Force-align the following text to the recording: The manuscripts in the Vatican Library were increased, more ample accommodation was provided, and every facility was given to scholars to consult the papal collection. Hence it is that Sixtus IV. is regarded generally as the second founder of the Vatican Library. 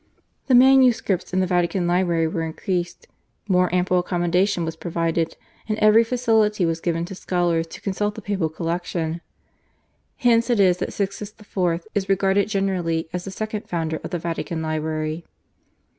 The 0.47 0.55
manuscripts 0.55 1.31
in 1.31 1.41
the 1.41 1.45
Vatican 1.45 1.85
Library 1.85 2.25
were 2.27 2.41
increased, 2.41 3.05
more 3.47 3.69
ample 3.71 3.99
accommodation 3.99 4.65
was 4.65 4.75
provided, 4.75 5.37
and 5.69 5.77
every 5.77 6.03
facility 6.03 6.65
was 6.65 6.81
given 6.81 7.05
to 7.05 7.13
scholars 7.13 7.67
to 7.67 7.81
consult 7.81 8.15
the 8.15 8.21
papal 8.23 8.49
collection. 8.49 9.21
Hence 10.15 10.49
it 10.49 10.59
is 10.59 10.77
that 10.77 10.91
Sixtus 10.91 11.35
IV. 11.39 11.85
is 11.93 12.09
regarded 12.09 12.49
generally 12.49 13.09
as 13.13 13.25
the 13.25 13.29
second 13.29 13.69
founder 13.69 13.97
of 14.03 14.09
the 14.09 14.17
Vatican 14.17 14.63
Library. 14.63 15.23